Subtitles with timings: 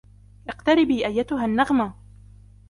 [0.49, 1.93] إقتربي أيتها النغمة.